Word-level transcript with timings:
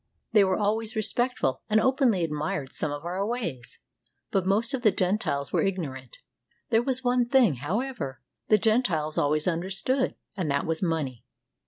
They 0.31 0.43
were 0.43 0.57
always 0.57 0.95
respectful, 0.95 1.61
and 1.69 1.79
openly 1.79 2.23
admired 2.23 2.71
some 2.71 2.91
of 2.91 3.05
our 3.05 3.23
ways. 3.23 3.77
But 4.31 4.47
most 4.47 4.73
of 4.73 4.81
the 4.81 4.89
Gentiles 4.91 5.53
were 5.53 5.61
ignorant. 5.61 6.17
There 6.71 6.81
was 6.81 7.03
one 7.03 7.27
thing, 7.27 7.57
however, 7.57 8.19
the 8.47 8.57
Gentiles 8.57 9.19
always 9.19 9.47
understood, 9.47 10.15
and 10.35 10.49
that 10.49 10.65
was 10.65 10.81
money. 10.81 11.23